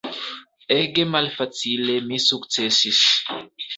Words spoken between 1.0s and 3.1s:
malfacile mi sukcesis.